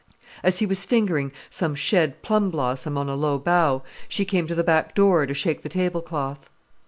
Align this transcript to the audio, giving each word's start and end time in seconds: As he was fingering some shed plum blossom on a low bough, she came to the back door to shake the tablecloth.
As 0.41 0.57
he 0.57 0.65
was 0.65 0.83
fingering 0.83 1.31
some 1.51 1.75
shed 1.75 2.23
plum 2.23 2.49
blossom 2.49 2.97
on 2.97 3.07
a 3.07 3.13
low 3.13 3.37
bough, 3.37 3.83
she 4.09 4.25
came 4.25 4.47
to 4.47 4.55
the 4.55 4.63
back 4.63 4.95
door 4.95 5.27
to 5.27 5.33
shake 5.35 5.61
the 5.61 5.69
tablecloth. 5.69 6.49